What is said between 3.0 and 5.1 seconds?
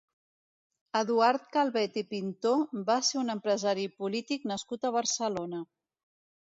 ser un empresari i polític nascut a